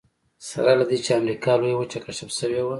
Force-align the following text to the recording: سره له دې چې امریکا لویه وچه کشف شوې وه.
سره 0.49 0.71
له 0.79 0.85
دې 0.89 0.97
چې 1.05 1.11
امریکا 1.21 1.51
لویه 1.61 1.77
وچه 1.77 1.99
کشف 2.05 2.29
شوې 2.39 2.61
وه. 2.63 2.69